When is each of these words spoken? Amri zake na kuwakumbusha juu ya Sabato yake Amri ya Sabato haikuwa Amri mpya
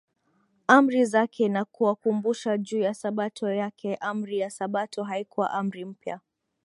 Amri 0.67 1.05
zake 1.05 1.49
na 1.49 1.65
kuwakumbusha 1.65 2.57
juu 2.57 2.79
ya 2.79 2.93
Sabato 2.93 3.49
yake 3.51 3.95
Amri 3.95 4.37
ya 4.39 4.49
Sabato 4.49 5.03
haikuwa 5.03 5.51
Amri 5.51 5.85
mpya 5.85 6.19